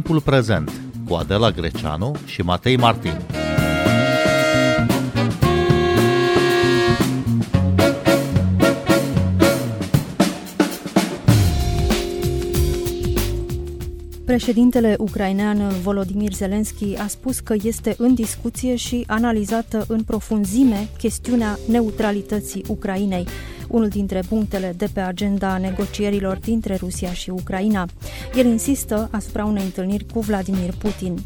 [0.00, 0.72] Timpul prezent
[1.08, 3.20] cu Adela Greceanu și Matei Martin.
[14.24, 21.58] Președintele ucrainean Volodymyr Zelensky a spus că este în discuție și analizată în profunzime chestiunea
[21.68, 23.26] neutralității Ucrainei
[23.70, 27.86] unul dintre punctele de pe agenda negocierilor dintre Rusia și Ucraina.
[28.34, 31.18] El insistă asupra unei întâlniri cu Vladimir Putin.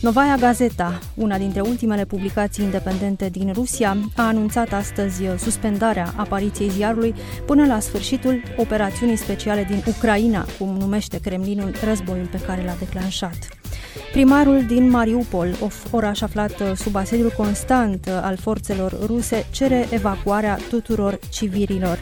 [0.00, 7.14] Novaia Gazeta, una dintre ultimele publicații independente din Rusia, a anunțat astăzi suspendarea apariției ziarului
[7.46, 13.55] până la sfârșitul operațiunii speciale din Ucraina, cum numește Kremlinul războiul pe care l-a declanșat.
[14.12, 15.48] Primarul din Mariupol,
[15.90, 21.98] oraș aflat uh, sub asediul constant uh, al forțelor ruse, cere evacuarea tuturor civililor.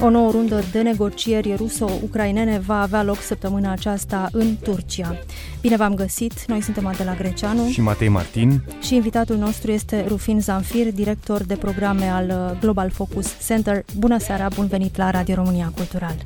[0.00, 5.18] O nouă rundă de negocieri ruso-ucrainene va avea loc săptămâna aceasta în Turcia.
[5.60, 10.40] Bine v-am găsit, noi suntem Adela Greceanu și Matei Martin și invitatul nostru este Rufin
[10.40, 13.84] Zanfir, director de programe al uh, Global Focus Center.
[13.98, 16.16] Bună seara, bun venit la Radio România Cultural!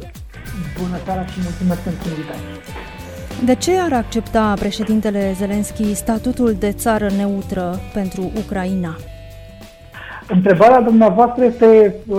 [0.82, 2.99] Bună seara și mulțumesc pentru invitație!
[3.44, 8.96] De ce ar accepta președintele Zelensky statutul de țară neutră pentru Ucraina?
[10.28, 12.18] Întrebarea dumneavoastră este uh,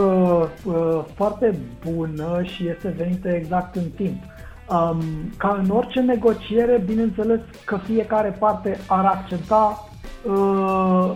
[0.66, 1.56] uh, foarte
[1.92, 4.24] bună și este venită exact în timp.
[4.70, 5.02] Um,
[5.38, 9.90] ca în orice negociere, bineînțeles că fiecare parte ar accepta
[10.26, 11.12] uh,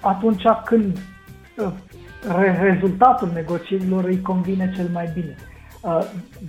[0.00, 0.98] atunci când
[1.56, 1.72] uh,
[2.60, 5.34] rezultatul negocierilor îi convine cel mai bine.
[5.38, 5.57] Uh,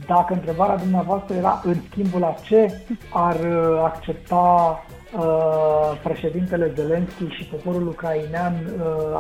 [0.08, 2.82] dacă întrebarea dumneavoastră era în schimbul la ce
[3.14, 4.84] ar uh, accepta
[5.18, 8.54] uh, președintele Zelensky și poporul ucrainean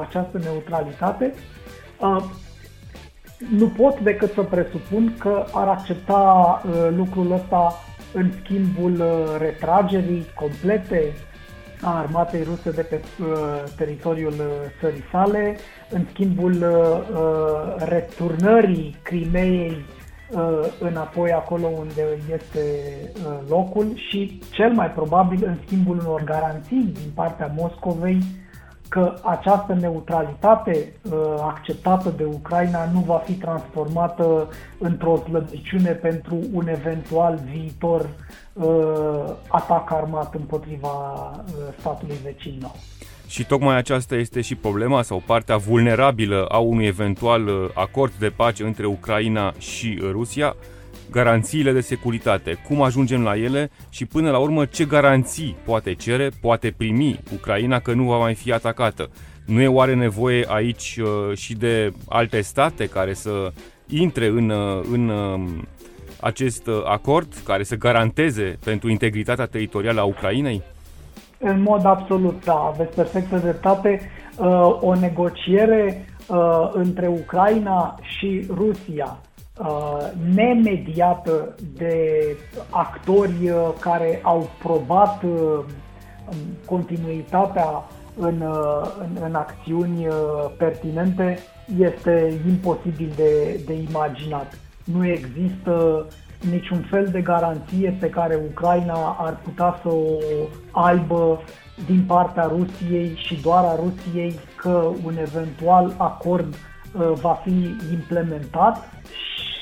[0.02, 1.34] această neutralitate,
[3.50, 6.62] nu pot decât să presupun că ar accepta
[6.96, 7.74] lucrul ăsta
[8.14, 9.04] în schimbul
[9.40, 11.14] retragerii complete
[11.82, 13.02] a armatei ruse de pe
[13.78, 14.34] teritoriul
[14.80, 15.58] țării sale,
[15.90, 16.66] în schimbul
[17.78, 19.99] returnării Crimeei Uh,
[20.80, 22.04] înapoi acolo unde
[22.34, 22.60] este
[23.26, 28.20] uh, locul și cel mai probabil în schimbul unor garanții din partea Moscovei
[28.90, 31.12] că această neutralitate uh,
[31.42, 38.10] acceptată de Ucraina nu va fi transformată într-o slăbiciune pentru un eventual viitor
[39.48, 40.90] atac armat împotriva
[41.80, 42.76] statului vecin nou.
[43.30, 48.30] Și tocmai aceasta este și problema sau partea vulnerabilă a unui eventual uh, acord de
[48.30, 50.56] pace între Ucraina și Rusia,
[51.12, 56.30] garanțiile de securitate, cum ajungem la ele și până la urmă ce garanții poate cere,
[56.42, 59.10] poate primi Ucraina că nu va mai fi atacată.
[59.46, 63.52] Nu e oare nevoie aici uh, și de alte state care să
[63.88, 65.68] intre în, uh, în um,
[66.22, 70.62] acest acord, care să garanteze pentru integritatea teritorială a Ucrainei?
[71.38, 74.02] În mod absolut, da, aveți perfectă dreptate.
[74.38, 79.29] Uh, o negociere uh, între Ucraina și Rusia, uh,
[80.34, 82.22] nemediată de
[82.70, 85.24] actori care au probat
[86.66, 87.84] continuitatea
[88.18, 88.44] în,
[89.00, 90.08] în, în acțiuni
[90.58, 91.40] pertinente,
[91.78, 94.58] este imposibil de, de imaginat.
[94.84, 96.06] Nu există
[96.52, 100.18] niciun fel de garanție pe care Ucraina ar putea să o
[100.72, 101.40] aibă
[101.86, 108.99] din partea Rusiei și doar a Rusiei că un eventual acord uh, va fi implementat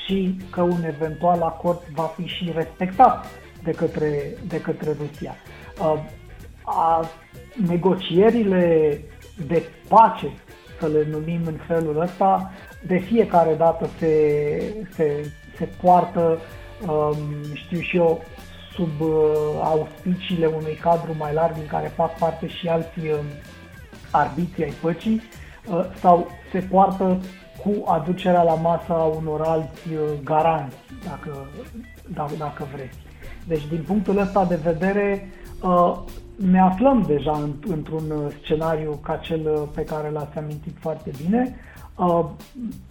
[0.08, 3.26] și că un eventual acord va fi și respectat
[3.62, 5.34] de către, de către Rusia.
[5.80, 6.00] Uh,
[6.64, 7.08] a,
[7.66, 9.00] negocierile
[9.46, 10.32] de pace,
[10.80, 12.52] să le numim în felul ăsta,
[12.86, 16.38] de fiecare dată se, se, se poartă
[16.86, 17.16] um,
[17.54, 18.22] știu și eu,
[18.74, 19.10] sub uh,
[19.62, 23.18] auspiciile unui cadru mai larg din care fac parte și alții uh,
[24.10, 25.22] arbitrii ai păcii,
[25.66, 27.20] uh, sau se poartă
[27.62, 31.48] cu aducerea la masă a unor alți uh, garanți, dacă,
[32.14, 32.98] dacă, dacă vreți.
[33.46, 35.28] Deci, din punctul ăsta de vedere,
[35.62, 35.98] uh,
[36.36, 41.10] ne aflăm deja în, într-un uh, scenariu ca cel uh, pe care l-ați amintit foarte
[41.24, 41.56] bine.
[41.96, 42.24] Uh,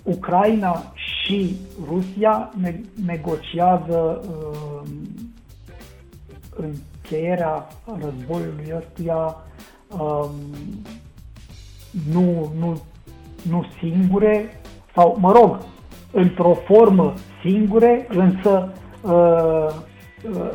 [0.04, 1.56] Ucraina și
[1.88, 4.90] Rusia ne- negociază uh,
[6.56, 7.68] încheierea
[8.02, 9.36] războiului ăstuia
[9.88, 10.30] uh,
[12.12, 12.81] nu, nu,
[13.50, 14.62] nu singure,
[14.95, 15.60] sau, mă rog,
[16.12, 19.68] într-o formă singure, însă uh,
[20.31, 20.54] uh,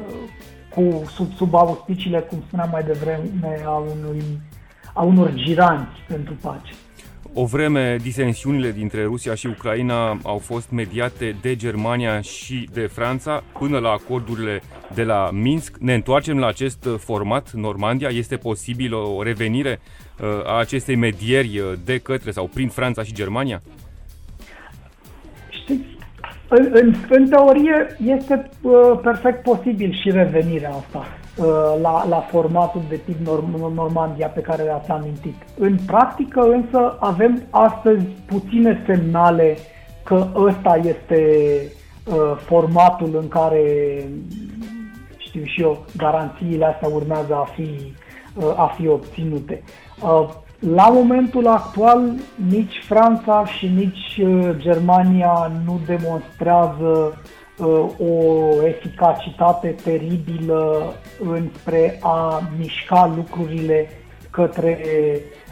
[0.74, 4.22] cu, sub, sub auspiciile, cum spuneam mai devreme, a, unui,
[4.94, 6.72] a unor giranți pentru pace.
[7.34, 13.42] O vreme, disensiunile dintre Rusia și Ucraina au fost mediate de Germania și de Franța
[13.58, 14.62] până la acordurile
[14.94, 15.76] de la Minsk.
[15.76, 18.08] Ne întoarcem la acest format, Normandia?
[18.08, 19.80] Este posibil o revenire
[20.20, 23.62] uh, a acestei medieri uh, de către sau prin Franța și Germania?
[25.48, 25.84] Știți,
[26.48, 31.06] în, în, în teorie este uh, perfect posibil și revenirea asta.
[31.36, 31.46] Uh,
[31.80, 35.34] la, la formatul de tip Norm- Normandia pe care le-ați amintit.
[35.58, 39.56] În practică însă avem astăzi puține semnale
[40.04, 41.26] că ăsta este
[42.06, 43.64] uh, formatul în care,
[45.16, 47.94] știu și eu, garanțiile astea urmează a fi,
[48.34, 49.62] uh, a fi obținute.
[50.02, 52.12] Uh, la momentul actual,
[52.48, 57.18] nici Franța și nici uh, Germania nu demonstrează Uh,
[57.98, 63.88] o eficacitate teribilă înspre a mișca lucrurile
[64.30, 64.80] către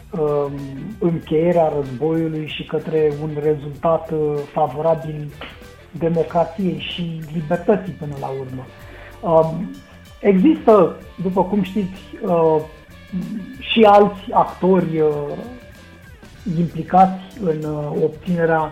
[0.09, 0.51] um,
[0.99, 5.31] încheierea războiului și către un rezultat uh, favorabil
[5.91, 8.65] democrației și libertății până la urmă.
[9.21, 9.71] Um,
[10.19, 12.61] există, după cum știți, uh,
[13.59, 15.03] și alți actori
[16.57, 17.63] implicați în
[18.03, 18.71] obținerea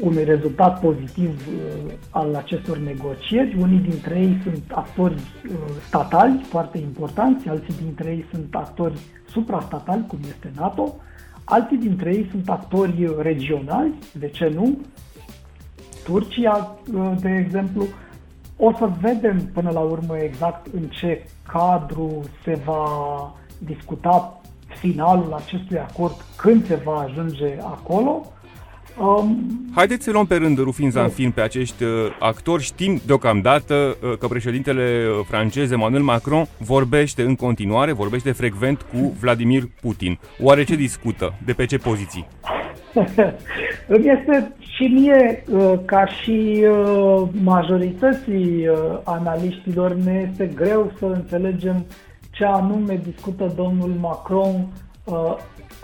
[0.00, 3.56] unui rezultat pozitiv uh, al acestor negocieri.
[3.60, 5.54] Unii dintre ei sunt actori uh,
[5.86, 8.98] statali foarte importanți, alții dintre ei sunt actori
[9.28, 10.96] suprastatali, cum este NATO,
[11.44, 14.78] alții dintre ei sunt actori regionali, de ce nu?
[16.04, 17.86] Turcia, uh, de exemplu,
[18.56, 22.84] o să vedem până la urmă exact în ce cadru se va
[23.58, 28.32] discuta finalul acestui acord, când se va ajunge acolo.
[28.98, 29.36] Um,
[29.74, 32.62] Haideți să luăm pe rând, Rufin în film pe acești uh, actori.
[32.62, 39.16] Știm deocamdată uh, că președintele uh, francez Emmanuel Macron vorbește în continuare, vorbește frecvent cu
[39.20, 40.18] Vladimir Putin.
[40.40, 41.34] Oare ce discută?
[41.44, 42.26] De pe ce poziții?
[43.94, 51.04] Îmi este și mie, uh, ca și uh, majorității uh, analiștilor, ne este greu să
[51.06, 51.86] înțelegem
[52.30, 54.66] ce anume discută domnul Macron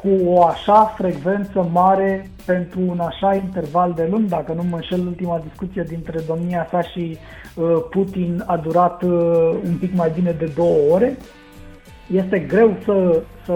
[0.01, 4.29] cu o așa frecvență mare pentru un așa interval de lung.
[4.29, 7.19] Dacă nu mă înșel, ultima discuție dintre domnia sa și
[7.55, 9.11] uh, Putin a durat uh,
[9.65, 11.17] un pic mai bine de două ore.
[12.13, 13.55] Este greu să, să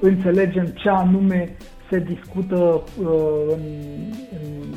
[0.00, 1.56] înțelegem ce anume
[1.90, 3.08] se discută uh,
[3.48, 3.60] în,
[4.32, 4.74] în,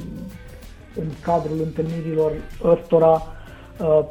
[0.96, 2.32] în cadrul întâlnirilor
[2.64, 3.22] ăstora
[3.80, 4.06] uh,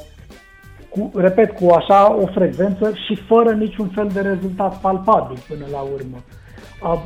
[0.95, 5.79] cu, repet, cu așa o frecvență și fără niciun fel de rezultat palpabil până la
[5.79, 6.17] urmă.
[6.83, 7.01] Uh,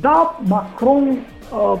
[0.00, 1.80] da, Macron uh,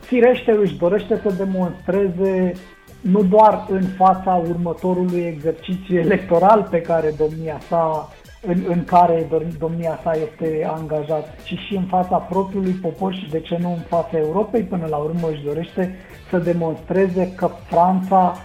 [0.00, 2.52] firește își dorește să demonstreze
[3.00, 8.08] nu doar în fața următorului exercițiu electoral pe care domnia sa
[8.46, 9.28] în, în care
[9.58, 13.82] domnia sa este angajat, ci și în fața propriului popor și de ce nu în
[13.88, 15.94] fața Europei, până la urmă își dorește
[16.30, 18.36] să demonstreze că Franța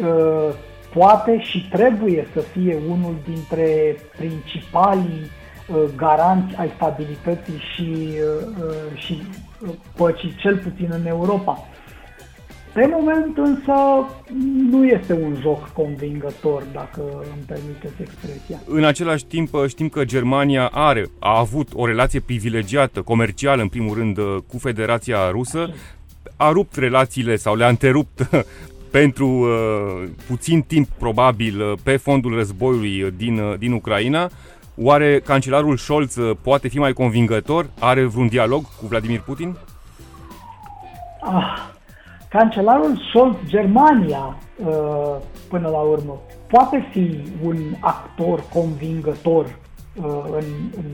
[0.00, 0.54] uh,
[0.98, 5.30] poate și trebuie să fie unul dintre principalii
[5.68, 9.22] uh, garanți ai stabilității și, uh, uh, și
[9.96, 11.64] păcii, cel puțin în Europa.
[12.72, 13.72] Pe moment însă
[14.70, 18.60] nu este un joc convingător, dacă îmi permiteți expresia.
[18.66, 23.94] În același timp știm că Germania are, a avut o relație privilegiată, comercială în primul
[23.94, 25.70] rând, cu Federația Rusă,
[26.36, 28.28] a rupt relațiile sau le-a întrerupt
[29.02, 34.28] pentru uh, puțin timp probabil uh, pe fondul războiului uh, din, uh, din Ucraina.
[34.76, 37.66] Oare cancelarul Scholz uh, poate fi mai convingător?
[37.80, 39.56] Are vreun dialog cu Vladimir Putin?
[41.20, 41.58] Ah,
[42.28, 45.16] cancelarul Scholz, Germania, uh,
[45.48, 50.44] până la urmă, poate fi un actor convingător uh, în,
[50.76, 50.84] în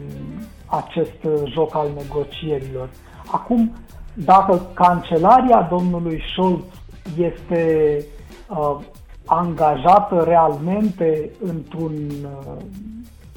[0.66, 2.88] acest joc al negocierilor.
[3.32, 3.72] Acum,
[4.14, 6.60] dacă cancelaria domnului Scholz
[7.18, 7.96] este
[8.48, 8.78] uh,
[9.24, 11.92] angajată realmente într-un
[12.22, 12.62] uh,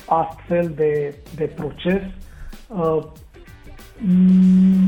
[0.06, 2.02] astfel de, de proces
[2.68, 3.04] uh,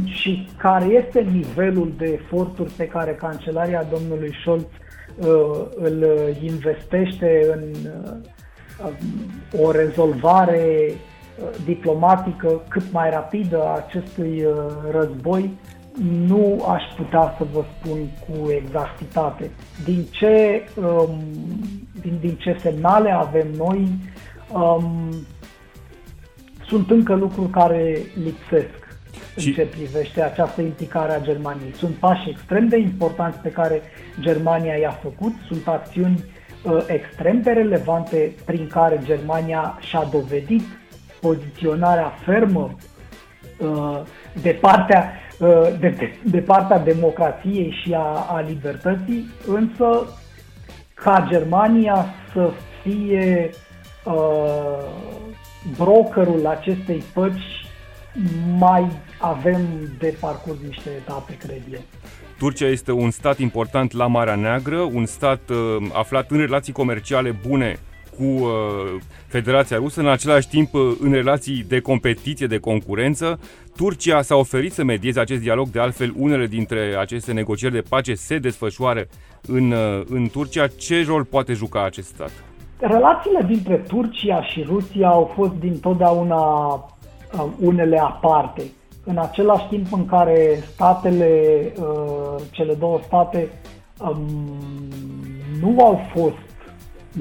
[0.06, 6.06] și care este nivelul de eforturi pe care Cancelaria domnului Scholz uh, îl
[6.42, 8.18] investește în uh,
[9.60, 14.54] o rezolvare uh, diplomatică cât mai rapidă a acestui uh,
[14.92, 15.58] război
[16.28, 19.52] nu aș putea să vă spun cu exactitate.
[19.84, 21.20] Din ce, um,
[22.02, 23.88] din, din ce semnale avem noi,
[24.54, 25.14] um,
[26.68, 28.98] sunt încă lucruri care lipsesc
[29.38, 29.48] și...
[29.48, 31.74] în ce privește această implicare a Germaniei.
[31.74, 33.82] Sunt pași extrem de importanți pe care
[34.20, 36.24] Germania i-a făcut, sunt acțiuni
[36.64, 40.64] uh, extrem de relevante prin care Germania și-a dovedit
[41.22, 42.76] poziționarea fermă
[44.42, 45.12] de partea,
[45.80, 50.08] de, de, de partea democrației și a, a libertății, însă
[50.94, 52.52] ca Germania să
[52.82, 53.50] fie
[54.04, 54.14] uh,
[55.78, 57.66] brokerul acestei păci,
[58.58, 59.62] mai avem
[60.00, 61.80] de parcurs niște etape, cred eu.
[62.38, 65.58] Turcia este un stat important la Marea Neagră, un stat uh,
[65.94, 67.80] aflat în relații comerciale bune
[68.18, 68.50] cu uh,
[69.28, 73.40] Federația Rusă, în același timp uh, în relații de competiție, de concurență.
[73.76, 78.14] Turcia s-a oferit să medieze acest dialog, de altfel unele dintre aceste negocieri de pace
[78.14, 79.06] se desfășoară
[79.48, 80.68] în, uh, în Turcia.
[80.68, 82.32] Ce rol poate juca acest stat?
[82.80, 88.64] Relațiile dintre Turcia și Rusia au fost dintotdeauna uh, unele aparte.
[89.04, 91.32] În același timp în care statele,
[91.80, 93.50] uh, cele două state,
[93.98, 94.28] um,
[95.62, 96.47] nu au fost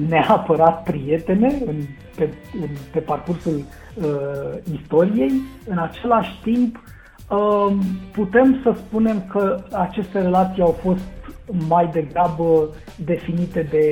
[0.09, 1.75] neapărat prietene în,
[2.15, 3.55] pe, în, pe parcursul
[3.95, 6.83] uh, istoriei, în același timp
[7.29, 7.75] uh,
[8.11, 11.03] putem să spunem că aceste relații au fost
[11.67, 13.85] mai degrabă definite de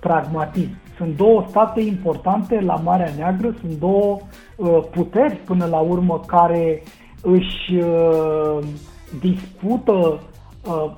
[0.00, 0.76] pragmatism.
[0.96, 4.18] Sunt două state importante la Marea Neagră, sunt două
[4.56, 6.82] uh, puteri până la urmă care
[7.22, 8.58] își uh,
[9.20, 10.20] dispută
[10.66, 10.92] uh,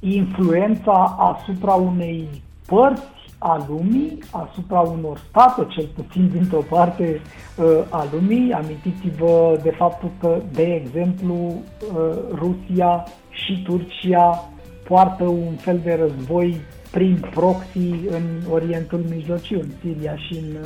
[0.00, 2.28] influența asupra unei
[2.66, 3.02] părți
[3.46, 7.20] a lumii, asupra unor state, cel puțin dintr-o parte
[7.56, 8.52] uh, a lumii.
[8.52, 14.48] Amintiți-vă de faptul că, de exemplu, uh, Rusia și Turcia
[14.84, 16.60] poartă un fel de război
[16.90, 20.56] prin proxy în Orientul Mijlociu, în Siria și în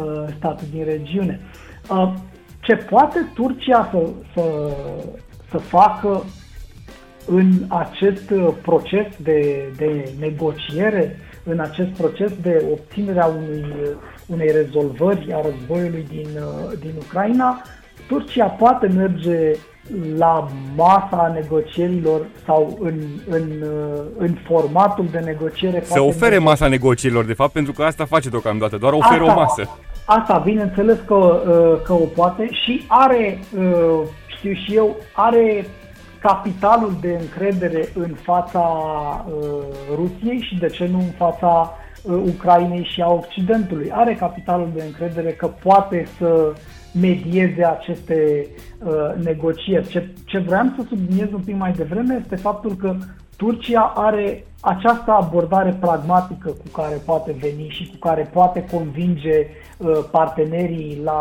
[0.00, 1.40] uh, statul din regiune.
[1.90, 2.12] Uh,
[2.60, 4.76] ce poate Turcia să, să,
[5.50, 6.24] să facă
[7.26, 13.88] în acest uh, proces de, de negociere, în acest proces de obținere a unui, uh,
[14.26, 17.62] unei rezolvări a războiului din, uh, din Ucraina,
[18.08, 19.52] Turcia poate merge
[20.16, 22.94] la masa negocierilor sau în,
[23.28, 23.42] în,
[24.16, 25.82] în formatul de negociere.
[25.84, 29.40] Să ofere masa negocierilor, de fapt, pentru că asta face deocamdată, doar oferă asta, o
[29.40, 29.78] masă.
[30.04, 35.66] Asta, bineînțeles că, uh, că o poate și are, uh, știu și eu, are
[36.22, 39.34] capitalul de încredere în fața uh,
[39.94, 41.74] Rusiei și de ce nu în fața
[42.04, 43.90] Ucrainei și a Occidentului.
[43.92, 46.52] Are capitalul de încredere că poate să
[47.00, 48.46] medieze aceste
[48.78, 49.88] uh, negocieri.
[49.88, 52.96] Ce, ce vreau să subliniez un pic mai devreme este faptul că
[53.36, 59.46] Turcia are această abordare pragmatică cu care poate veni și cu care poate convinge
[59.76, 61.20] uh, partenerii la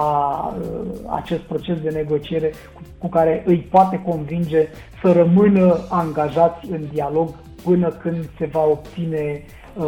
[0.59, 4.67] uh, acest proces de negociere, cu, cu care îi poate convinge
[5.01, 7.29] să rămână angajați în dialog
[7.63, 9.43] până când se va obține
[9.75, 9.85] uh,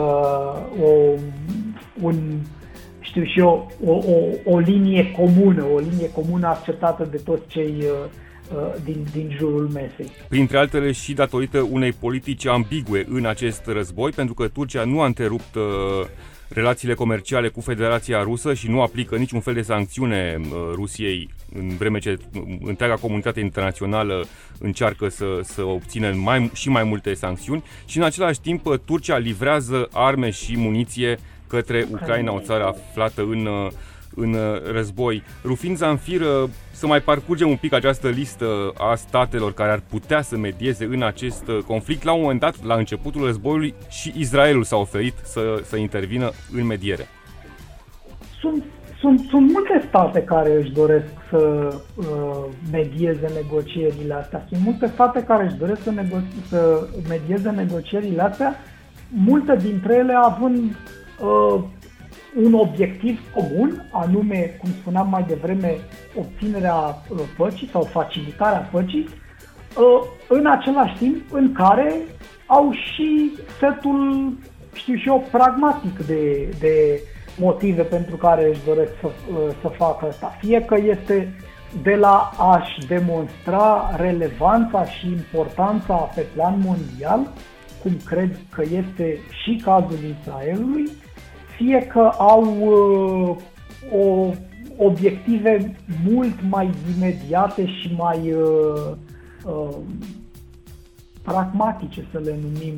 [0.84, 0.90] o,
[2.02, 2.16] un
[3.00, 7.76] știu și eu, o, o, o linie comună, o linie comună acceptată de toți cei
[7.80, 8.23] uh, uh,
[8.84, 10.12] din, din jurul mesei.
[10.28, 15.06] Printre altele și datorită unei politici ambigue în acest război, pentru că Turcia nu a
[15.06, 15.64] întrerupt uh,
[16.48, 21.68] relațiile comerciale cu Federația Rusă și nu aplică niciun fel de sancțiune uh, Rusiei în
[21.78, 22.18] vreme ce
[22.64, 24.26] întreaga comunitate internațională
[24.60, 29.88] încearcă să, să obțină mai, și mai multe sancțiuni și în același timp Turcia livrează
[29.92, 33.48] arme și muniție către Ucraina, o țară aflată în,
[34.16, 34.36] în
[34.72, 35.24] război.
[35.44, 36.22] Rufin Zanfir,
[36.72, 41.04] să mai parcurgem un pic această listă a statelor care ar putea să medieze în
[41.04, 42.04] acest conflict.
[42.04, 46.66] La un moment dat, la începutul războiului, și Israelul s-a oferit să, să intervină în
[46.66, 47.08] mediere.
[48.40, 48.64] Sunt,
[49.00, 52.06] sunt, sunt multe state care își doresc să uh,
[52.72, 54.46] medieze negocierile astea.
[54.50, 58.56] Sunt multe state care își doresc să, nego- să medieze negocierile astea,
[59.08, 60.76] multe dintre ele având
[61.20, 61.64] uh,
[62.36, 65.78] un obiectiv comun, anume, cum spuneam mai devreme,
[66.16, 69.08] obținerea uh, păcii sau facilitarea păcii,
[69.78, 71.96] uh, în același timp în care
[72.46, 74.32] au și setul,
[74.74, 77.02] știu și eu, pragmatic de, de
[77.38, 80.38] motive pentru care își doresc să, uh, să facă asta.
[80.40, 81.36] Fie că este
[81.82, 87.32] de la a-și demonstra relevanța și importanța pe plan mondial,
[87.82, 90.92] cum cred că este și cazul Israelului,
[91.64, 93.36] fie că au uh,
[94.00, 94.30] o,
[94.78, 95.76] obiective
[96.10, 98.92] mult mai imediate și mai uh,
[99.44, 99.76] uh,
[101.24, 102.74] pragmatice, să le numim.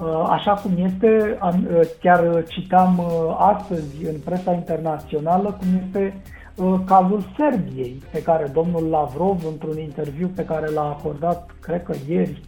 [0.00, 6.22] Uh, așa cum este, uh, chiar citam uh, astăzi în presa internațională, cum este
[6.54, 11.94] uh, cazul Serbiei, pe care domnul Lavrov, într-un interviu pe care l-a acordat, cred că
[12.08, 12.42] ieri,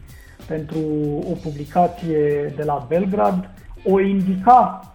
[0.47, 0.79] pentru
[1.31, 3.51] o publicație de la Belgrad,
[3.85, 4.90] o indica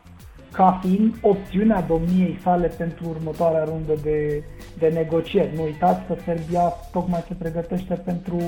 [0.55, 4.43] ca fiind opțiunea domniei sale pentru următoarea rundă de,
[4.77, 5.55] de negocieri.
[5.55, 8.39] Nu uitați că Serbia tocmai se pregătește pentru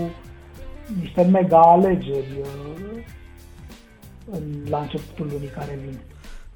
[1.02, 2.98] niște mega alegeri uh,
[4.70, 6.00] la începutul lunii care vine.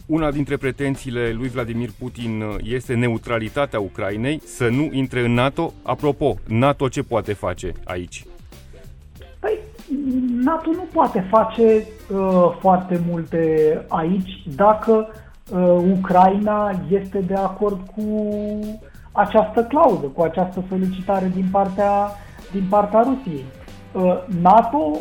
[0.05, 5.73] Una dintre pretențiile lui Vladimir Putin uh, este neutralitatea Ucrainei, să nu intre în NATO.
[5.83, 8.25] Apropo, NATO ce poate face aici?
[9.39, 9.57] Păi,
[10.43, 15.20] NATO nu poate face uh, foarte multe aici dacă uh,
[15.97, 18.29] Ucraina este de acord cu
[19.11, 22.11] această clauză, cu această solicitare din partea,
[22.51, 23.45] din partea Rusiei.
[23.91, 24.97] Uh, NATO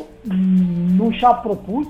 [0.97, 1.87] nu și-a propus,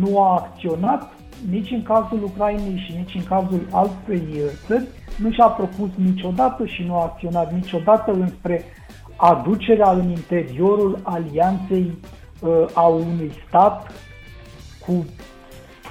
[0.00, 1.12] nu a acționat
[1.50, 4.86] nici în cazul Ucrainei și nici în cazul altei uh, țări,
[5.18, 8.64] nu și-a propus niciodată și nu a acționat niciodată înspre
[9.16, 11.98] aducerea în interiorul alianței
[12.40, 13.92] uh, a unui stat
[14.86, 15.04] cu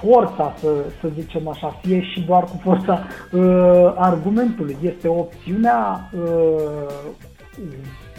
[0.02, 0.68] forța, să,
[1.00, 4.76] să zicem așa, fie și doar cu forța uh, argumentului.
[4.82, 6.94] Este opțiunea uh,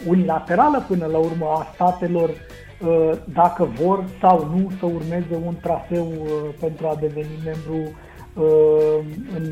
[0.08, 6.08] unilaterală până la urmă a statelor uh, dacă vor sau nu să urmeze un traseu
[6.08, 7.92] uh, pentru a deveni membru
[8.34, 9.44] uh, în,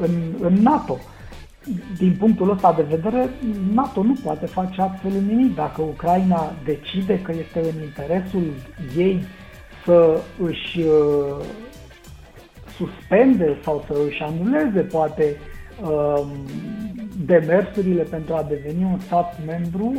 [0.00, 0.10] în,
[0.40, 0.96] în NATO.
[1.98, 3.30] Din punctul ăsta de vedere,
[3.74, 5.54] NATO nu poate face absolut nimic.
[5.54, 8.52] Dacă Ucraina decide că este în interesul
[8.96, 9.24] ei
[9.84, 10.80] să își
[12.80, 15.36] suspende sau să își anuleze poate
[15.82, 16.28] um,
[17.24, 19.94] demersurile pentru a deveni un stat membru,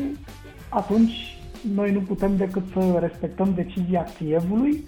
[0.69, 1.37] atunci
[1.75, 4.83] noi nu putem decât să respectăm decizia Kievului,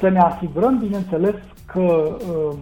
[0.00, 1.34] să ne asigurăm, bineînțeles,
[1.66, 2.58] că um,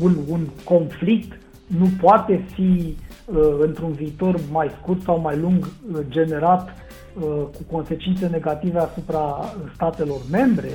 [0.00, 6.00] un, un conflict nu poate fi uh, într-un viitor mai scurt sau mai lung uh,
[6.08, 10.70] generat uh, cu consecințe negative asupra statelor membre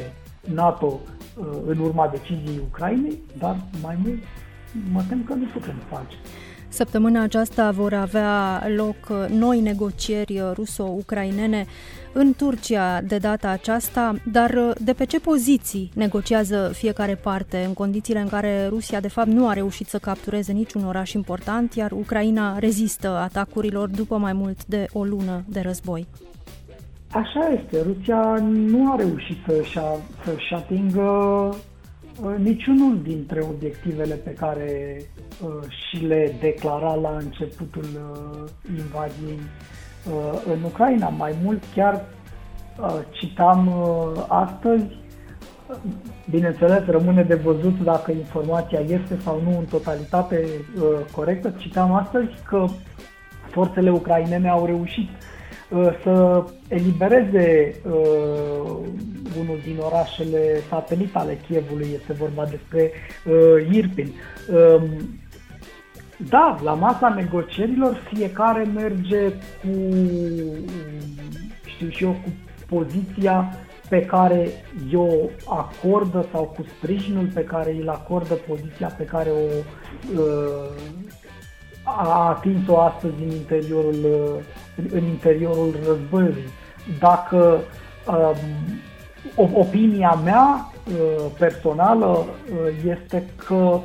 [0.54, 1.00] NATO
[1.38, 4.20] uh, în urma deciziei Ucrainei, dar mai mult
[4.92, 6.16] mă tem că nu putem face.
[6.72, 11.66] Săptămâna aceasta vor avea loc uh, noi negocieri uh, ruso-ucrainene
[12.14, 18.20] în Turcia de data aceasta, dar de pe ce poziții negociază fiecare parte în condițiile
[18.20, 22.60] în care Rusia de fapt nu a reușit să captureze niciun oraș important, iar Ucraina
[22.60, 26.08] rezistă atacurilor după mai mult de o lună de război?
[27.12, 27.82] Așa este.
[27.82, 29.80] Rusia nu a reușit să-și,
[30.24, 35.02] să-și atingă uh, niciunul dintre obiectivele pe care
[35.44, 39.40] uh, și le declara la începutul uh, invaziei
[40.54, 41.10] în Ucraina.
[41.10, 42.06] Mai mult, chiar
[43.12, 43.70] citam
[44.28, 44.84] astăzi,
[46.30, 50.48] bineînțeles, rămâne de văzut dacă informația este sau nu în totalitate
[51.12, 52.66] corectă, citam astăzi că
[53.50, 55.29] forțele ucrainene au reușit Uh,
[56.04, 58.78] să elibereze uh,
[59.40, 62.92] unul din orașele satelit ale Chievului, este vorba despre
[63.26, 64.12] uh, Irpin.
[64.52, 64.84] Uh,
[66.30, 69.30] da, la masa negocierilor fiecare merge
[69.62, 69.94] cu,
[71.66, 72.32] știu și eu, cu
[72.68, 73.58] poziția
[73.90, 74.50] pe care
[74.94, 75.08] o
[75.48, 79.64] acordă sau cu sprijinul pe care îl acordă poziția pe care o
[80.20, 80.70] uh,
[81.84, 83.96] a atins-o astăzi în interiorul,
[84.92, 86.50] în interiorul războiului.
[87.00, 87.60] Dacă
[88.08, 93.80] um, opinia mea uh, personală uh, este că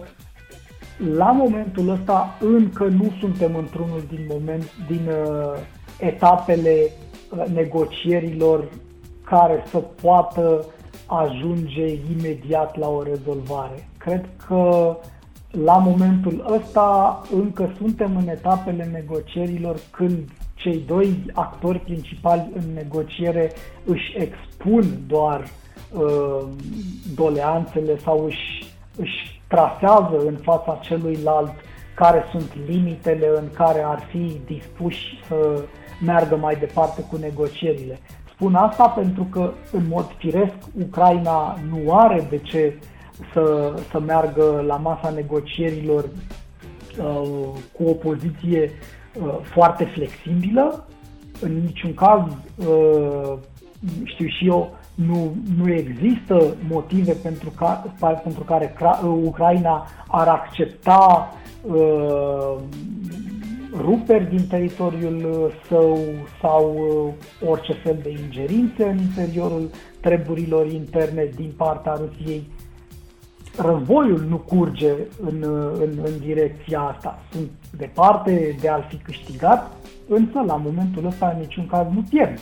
[1.16, 5.58] la momentul ăsta încă nu suntem într-unul din moment din uh,
[5.98, 8.68] etapele uh, negocierilor
[9.24, 10.64] care să poată
[11.06, 11.86] ajunge
[12.18, 13.88] imediat la o rezolvare.
[13.98, 14.96] Cred că uh,
[15.62, 23.52] la momentul ăsta încă suntem în etapele negocierilor când cei doi actori principali în negociere
[23.84, 25.44] își expun doar
[25.92, 26.46] uh,
[27.14, 31.52] doleanțele sau își, își trasează în fața celuilalt
[31.94, 35.64] care sunt limitele în care ar fi dispuși să
[36.04, 37.98] meargă mai departe cu negocierile.
[38.34, 42.78] Spun asta pentru că, în mod firesc, Ucraina nu are de ce
[43.32, 49.03] să, să meargă la masa negocierilor uh, cu o poziție uh,
[49.42, 50.86] foarte flexibilă.
[51.40, 52.22] În niciun caz,
[52.56, 53.32] uh,
[54.04, 58.74] știu și eu, nu, nu există motive pentru, ca, pentru care
[59.24, 62.56] Ucraina ar accepta uh,
[63.80, 65.98] ruperi din teritoriul său
[66.40, 72.46] sau uh, orice fel de ingerințe în interiorul treburilor interne din partea Rusiei
[73.56, 75.42] războiul nu curge în,
[75.80, 77.18] în, în direcția asta.
[77.30, 79.70] Sunt departe de a-l fi câștigat,
[80.08, 82.38] însă la momentul ăsta în niciun caz nu pierd.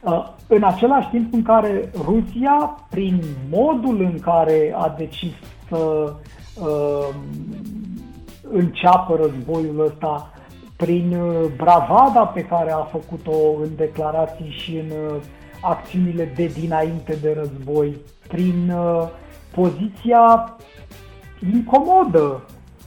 [0.00, 5.32] Uh, în același timp în care Rusia, prin modul în care a decis
[5.68, 6.12] să
[6.60, 7.08] uh,
[8.52, 10.32] înceapă războiul ăsta
[10.76, 11.16] prin
[11.56, 14.92] bravada pe care a făcut-o în declarații și în
[15.60, 17.96] acțiunile de dinainte de război,
[18.28, 18.72] prin
[19.54, 20.56] poziția
[21.52, 22.42] incomodă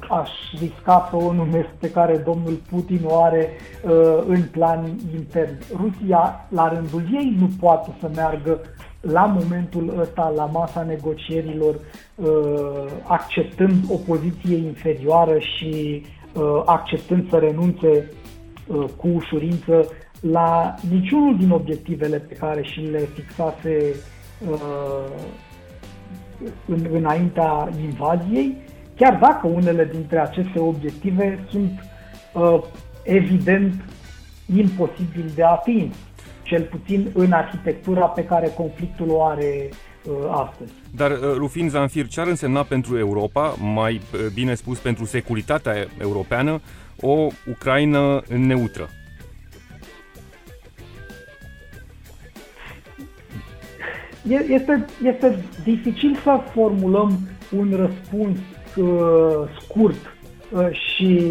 [0.10, 3.50] aș risca să o numesc pe care domnul Putin o are
[3.84, 5.58] uh, în plan intern.
[5.76, 8.62] Rusia, la rândul ei, nu poate să meargă
[9.02, 11.76] la momentul ăsta la masa negocierilor
[12.16, 18.12] uh, acceptând o poziție inferioară și uh, acceptând să renunțe
[18.68, 19.86] uh, cu ușurință
[20.20, 23.96] la niciunul din obiectivele pe care și le fixase
[24.52, 25.12] uh,
[26.68, 28.58] în, înaintea invaziei
[28.96, 31.72] chiar dacă unele dintre aceste obiective sunt
[32.34, 32.62] uh,
[33.04, 33.74] evident
[34.56, 35.96] imposibil de atins,
[36.44, 39.70] cel puțin în arhitectura pe care conflictul o are
[40.04, 40.72] uh, astăzi.
[40.96, 45.74] Dar, uh, Rufin Zanfir, ce ar însemna pentru Europa, mai uh, bine spus pentru securitatea
[46.02, 46.62] europeană,
[47.02, 48.90] o Ucraina neutră?
[54.30, 57.20] Este, este dificil să formulăm
[57.58, 58.38] un răspuns
[58.76, 60.16] uh, scurt
[60.52, 61.30] uh, și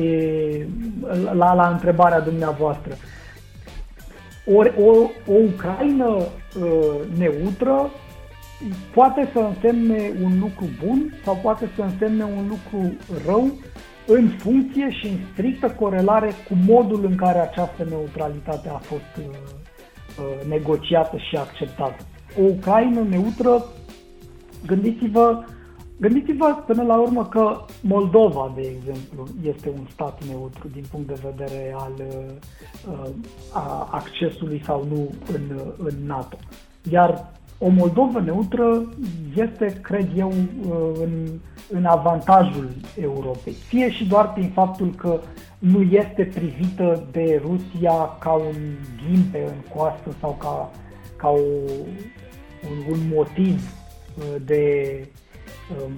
[1.33, 2.96] la, la întrebarea dumneavoastră.
[4.46, 6.24] O, o, o Ucraina uh,
[7.18, 7.90] neutră
[8.94, 13.50] poate să însemne un lucru bun sau poate să însemne un lucru rău
[14.07, 19.24] în funcție și în strictă corelare cu modul în care această neutralitate a fost uh,
[19.24, 22.07] uh, negociată și acceptată.
[22.40, 23.64] O Ucraina neutră,
[24.66, 25.45] gândiți-vă,
[26.03, 31.21] Gândiți-vă până la urmă că Moldova, de exemplu, este un stat neutru din punct de
[31.23, 31.92] vedere al
[32.88, 33.09] uh,
[33.53, 36.37] a accesului sau nu în, în NATO.
[36.90, 38.88] Iar o Moldovă neutră
[39.37, 41.29] este, cred eu, uh, în,
[41.71, 43.53] în avantajul Europei.
[43.53, 45.21] Fie și doar prin faptul că
[45.59, 48.57] nu este privită de Rusia ca un
[49.07, 50.71] ghimpe în coastă sau ca,
[51.16, 51.38] ca o,
[52.70, 53.72] un, un motiv
[54.18, 55.07] uh, de
[55.85, 55.92] um,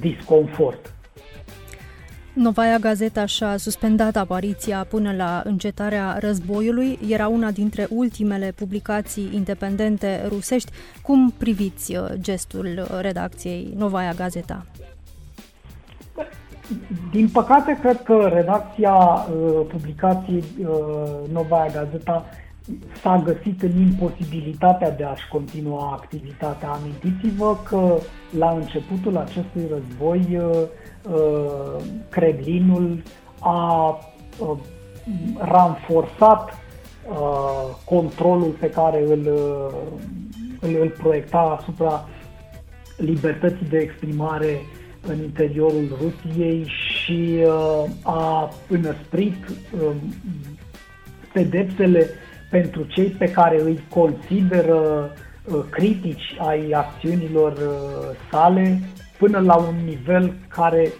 [0.00, 0.94] disconfort.
[2.32, 6.98] Novaia Gazeta și-a suspendat apariția până la încetarea războiului.
[7.08, 10.70] Era una dintre ultimele publicații independente rusești.
[11.02, 14.66] Cum priviți uh, gestul redacției Novaia Gazeta?
[17.10, 20.68] Din păcate, cred că redacția uh, publicației uh,
[21.32, 22.24] Novaia Gazeta
[23.00, 26.68] s-a găsit în imposibilitatea de a-și continua activitatea.
[26.68, 27.96] Amintiți-vă că
[28.38, 30.62] la începutul acestui război uh,
[31.14, 33.02] uh, Kremlinul
[33.38, 33.98] a
[34.38, 34.58] uh,
[35.38, 36.58] ranforsat
[37.84, 39.28] controlul pe care îl,
[40.60, 42.08] îl, îl proiecta asupra
[42.96, 44.60] libertății de exprimare
[45.06, 47.38] în interiorul Rusiei și
[48.02, 49.36] a înăsprit
[51.32, 52.10] pedepsele
[52.50, 55.10] pentru cei pe care îi consideră
[55.44, 58.80] uh, critici ai acțiunilor uh, sale
[59.18, 60.92] până la un nivel care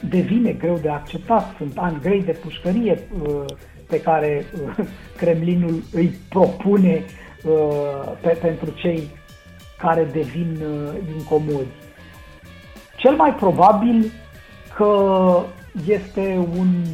[0.00, 1.54] devine greu de acceptat.
[1.56, 3.44] Sunt ani grei de pușcărie uh,
[3.88, 4.44] pe care
[5.16, 7.04] Kremlinul îi propune
[8.20, 9.08] pe, pentru cei
[9.78, 10.58] care devin
[11.16, 11.66] incomodi.
[12.96, 14.12] Cel mai probabil
[14.74, 15.42] că
[15.86, 16.84] este un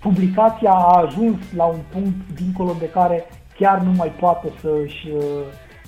[0.00, 3.24] publicația a ajuns la un punct dincolo de care
[3.58, 5.22] chiar nu mai poate să își uh,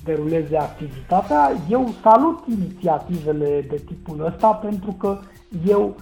[0.03, 1.51] deruleze activitatea.
[1.69, 5.19] Eu salut inițiativele de tipul ăsta pentru că
[5.67, 5.95] eu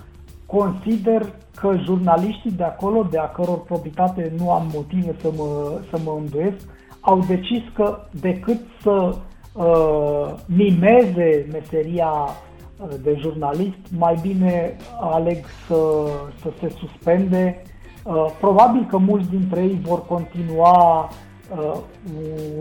[0.45, 5.99] consider că jurnaliștii de acolo, de a căror probitate nu am motive să mă, să
[6.03, 6.65] mă îndoiesc,
[6.99, 9.15] au decis că decât să
[9.53, 16.05] uh, mimeze meseria uh, de jurnalist, mai bine aleg să,
[16.41, 17.70] să se suspende Uh,
[18.39, 21.09] probabil că mulți dintre ei vor continua
[21.55, 21.73] uh,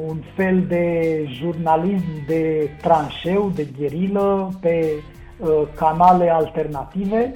[0.07, 4.92] un fel de jurnalism de tranșeu, de gherilă, pe
[5.38, 7.33] uh, canale alternative.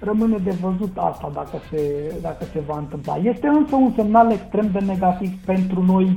[0.00, 3.16] Rămâne de văzut asta dacă se, dacă se va întâmpla.
[3.22, 6.16] Este însă un semnal extrem de negativ pentru noi,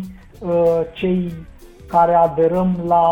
[0.93, 1.33] cei
[1.87, 3.05] care aderăm la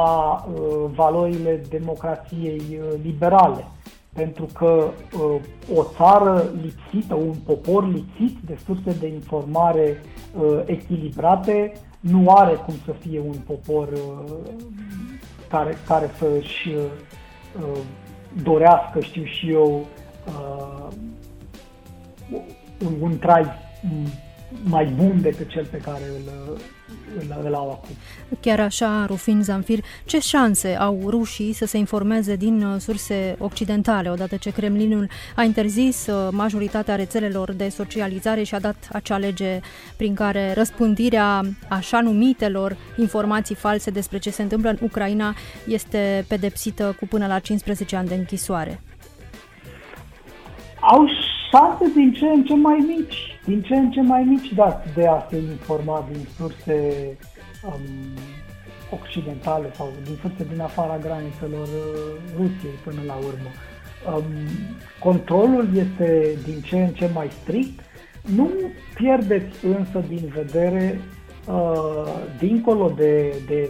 [0.96, 3.66] valorile democrației liberale
[4.14, 5.42] pentru că uh,
[5.76, 10.02] o țară lipsită, un popor lipsit de surse de informare
[10.40, 14.34] uh, echilibrate, nu are cum să fie un popor uh,
[15.50, 17.78] care, care să-și uh,
[18.44, 19.86] dorească, știu și eu,
[20.28, 20.88] uh,
[22.86, 23.46] un, un trai
[24.64, 26.58] mai bun decât cel pe care îl,
[27.20, 27.96] îl, îl au acum.
[28.40, 34.10] Chiar așa, Rufin Zamfir, ce șanse au rușii să se informeze din uh, surse occidentale,
[34.10, 39.60] odată ce Kremlinul a interzis uh, majoritatea rețelelor de socializare și a dat acea lege
[39.98, 45.36] prin care răspândirea așa numitelor informații false despre ce se întâmplă în Ucraina
[45.68, 48.82] este pedepsită cu până la 15 ani de închisoare?
[50.80, 51.08] Au
[51.52, 55.08] șanse din ce în ce mai mici, din ce în ce mai mici da, de
[55.08, 56.78] a se informa din surse
[57.66, 57.82] um,
[59.00, 63.52] occidentale sau din surse din afara granițelor uh, Rusiei până la urmă.
[64.16, 64.24] Um,
[65.00, 67.80] controlul este din ce în ce mai strict.
[68.36, 68.50] Nu
[68.96, 71.00] pierdeți însă din vedere,
[71.48, 73.70] uh, dincolo de, de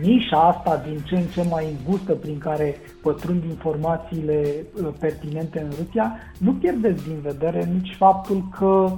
[0.00, 4.42] nișa asta din ce în ce mai îngustă prin care pătrund informațiile
[4.82, 8.92] uh, pertinente în Rusia, nu pierdeți din vedere nici faptul că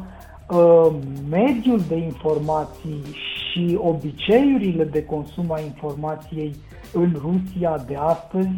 [0.57, 0.92] uh,
[1.31, 6.55] mediul de informații și obiceiurile de consum a informației
[6.92, 8.57] în Rusia de astăzi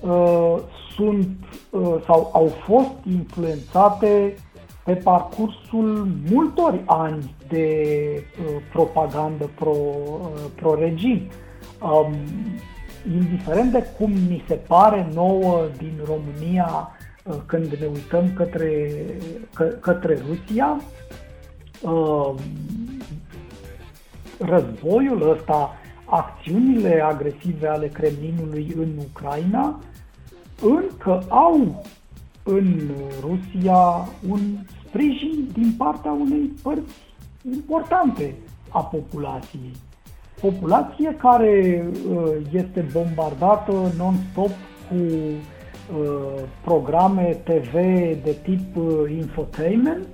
[0.00, 0.56] uh,
[0.96, 1.28] sunt
[1.70, 4.34] uh, sau au fost influențate
[4.84, 7.86] pe parcursul multor ani de
[8.16, 11.20] uh, propagandă pro, uh, pro-regim.
[11.84, 12.14] Um,
[13.12, 16.90] indiferent de cum ni se pare nouă din România
[17.24, 18.90] uh, când ne uităm către,
[19.54, 20.80] că, către Rusia,
[21.82, 22.34] uh,
[24.38, 29.80] războiul ăsta, acțiunile agresive ale Kremlinului în Ucraina,
[30.62, 31.84] încă au
[32.42, 34.40] în Rusia un
[34.86, 36.94] sprijin din partea unei părți
[37.52, 38.34] importante
[38.68, 39.72] a populației.
[40.40, 44.50] Populație care uh, este bombardată non-stop
[44.88, 47.72] cu uh, programe TV
[48.22, 50.06] de tip uh, infotainment,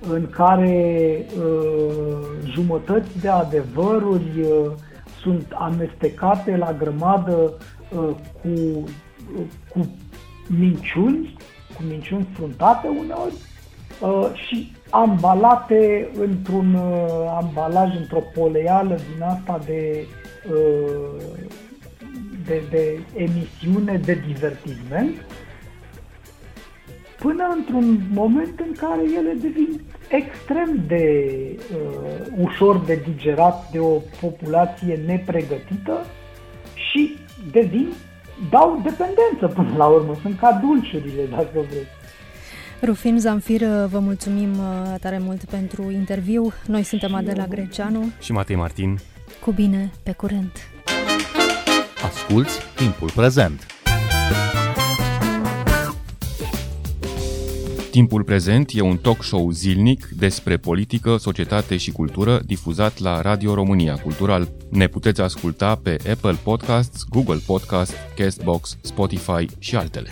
[0.00, 1.24] în care
[2.44, 4.46] jumătăți de adevăruri
[5.22, 7.52] sunt amestecate la grămadă
[8.42, 8.84] cu,
[9.70, 9.96] cu
[10.46, 11.36] minciuni,
[11.76, 13.34] cu minciuni fruntate uneori
[14.34, 20.06] și ambalate într-un uh, ambalaj, într-o poleală din asta de,
[20.50, 21.22] uh,
[22.46, 25.24] de, de emisiune de divertisment,
[27.18, 31.32] până într-un moment în care ele devin extrem de
[31.72, 36.04] uh, ușor de digerat de o populație nepregătită
[36.90, 37.16] și
[37.52, 37.92] devin,
[38.50, 41.97] dau dependență până la urmă, sunt ca dulciurile, dacă vreți.
[42.82, 46.52] Rufin Zamfir, vă mulțumim uh, tare mult pentru interviu.
[46.66, 48.98] Noi suntem Adela Greceanu și Matei Martin.
[49.40, 50.70] Cu bine, pe curent.
[52.04, 53.66] Asculți timpul prezent.
[57.90, 63.54] Timpul prezent e un talk show zilnic despre politică, societate și cultură difuzat la Radio
[63.54, 64.48] România Cultural.
[64.70, 70.10] Ne puteți asculta pe Apple Podcasts, Google Podcasts, Castbox, Spotify și altele.